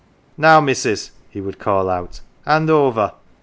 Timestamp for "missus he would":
0.59-1.59